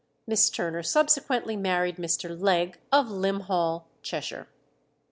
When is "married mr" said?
1.55-2.35